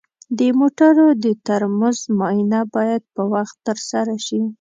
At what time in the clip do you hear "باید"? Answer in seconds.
2.75-3.01